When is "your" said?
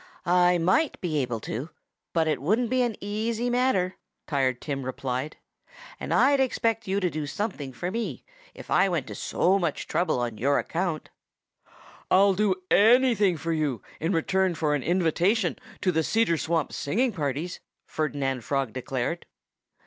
10.39-10.57